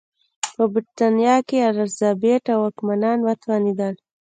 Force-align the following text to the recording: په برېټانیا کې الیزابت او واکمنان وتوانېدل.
په 0.55 0.63
برېټانیا 0.73 1.35
کې 1.47 1.57
الیزابت 1.69 2.43
او 2.53 2.59
واکمنان 2.63 3.17
وتوانېدل. 3.23 3.95